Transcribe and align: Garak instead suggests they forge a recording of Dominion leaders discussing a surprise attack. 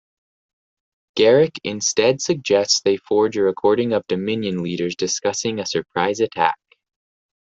Garak 1.15 1.57
instead 1.63 2.21
suggests 2.23 2.81
they 2.81 2.97
forge 2.97 3.37
a 3.37 3.43
recording 3.43 3.93
of 3.93 4.07
Dominion 4.07 4.63
leaders 4.63 4.95
discussing 4.95 5.59
a 5.59 5.65
surprise 5.67 6.19
attack. 6.21 6.57